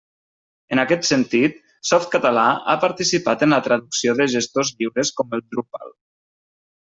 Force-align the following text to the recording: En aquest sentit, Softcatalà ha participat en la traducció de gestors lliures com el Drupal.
En 0.75 0.79
aquest 0.83 1.03
sentit, 1.09 1.59
Softcatalà 1.91 2.45
ha 2.73 2.77
participat 2.87 3.47
en 3.49 3.53
la 3.57 3.63
traducció 3.71 4.19
de 4.21 4.27
gestors 4.39 4.73
lliures 4.81 5.13
com 5.21 5.37
el 5.39 5.45
Drupal. 5.53 5.95